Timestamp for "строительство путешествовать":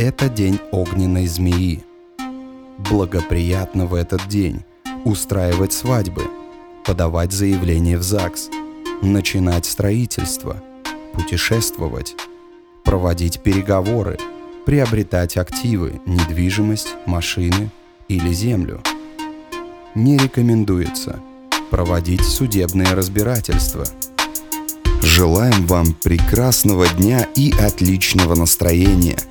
9.66-12.16